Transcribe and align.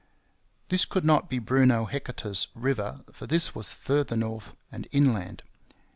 This 0.69 0.85
could 0.85 1.05
not 1.05 1.29
be 1.29 1.37
Bruno 1.37 1.85
Heceta's 1.85 2.47
river, 2.55 3.01
for 3.13 3.27
this 3.27 3.53
was 3.53 3.75
farther 3.75 4.17
north 4.17 4.55
and 4.71 4.87
inland. 4.91 5.43